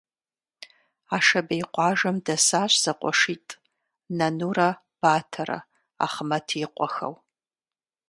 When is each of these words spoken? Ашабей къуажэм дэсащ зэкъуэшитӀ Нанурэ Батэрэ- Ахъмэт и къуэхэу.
Ашабей 1.15 1.63
къуажэм 1.73 2.17
дэсащ 2.25 2.73
зэкъуэшитӀ 2.83 3.51
Нанурэ 4.17 4.69
Батэрэ- 4.99 5.59
Ахъмэт 6.05 6.47
и 6.65 6.67
къуэхэу. 6.75 7.15